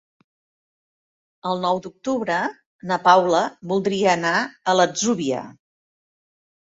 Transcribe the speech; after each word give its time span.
El 1.49 1.59
nou 1.65 1.81
d'octubre 1.83 2.37
na 2.91 2.97
Paula 3.07 3.41
voldria 3.73 4.07
anar 4.15 4.33
a 4.73 4.75
l'Atzúbia. 4.79 5.43